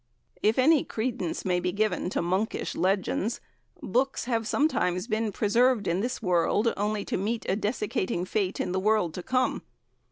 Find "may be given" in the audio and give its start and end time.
1.45-2.09